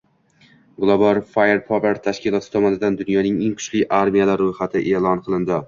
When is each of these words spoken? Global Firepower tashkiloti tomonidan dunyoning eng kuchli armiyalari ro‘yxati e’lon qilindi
Global 0.85 1.19
Firepower 1.35 1.99
tashkiloti 2.09 2.51
tomonidan 2.55 2.99
dunyoning 3.03 3.39
eng 3.49 3.55
kuchli 3.63 3.85
armiyalari 4.01 4.51
ro‘yxati 4.51 4.85
e’lon 4.95 5.27
qilindi 5.29 5.57